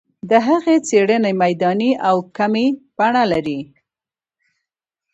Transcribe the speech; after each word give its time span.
د 0.29 0.31
هغه 0.47 0.75
څېړنه 0.87 1.31
میداني 1.43 1.91
او 2.07 2.15
کمي 2.37 2.67
بڼه 2.97 3.23
لري. 3.31 3.59